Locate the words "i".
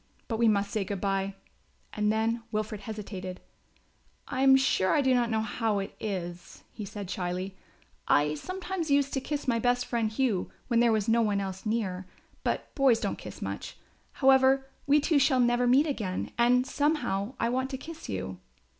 4.27-4.41, 4.95-4.99, 8.07-8.33, 17.39-17.49